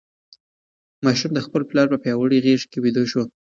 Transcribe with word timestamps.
ماشوم 1.05 1.31
د 1.33 1.39
خپل 1.45 1.61
پلار 1.69 1.87
په 1.89 1.97
پیاوړې 2.03 2.43
غېږ 2.45 2.61
کې 2.71 2.79
ویده 2.83 3.03
شو. 3.11 3.23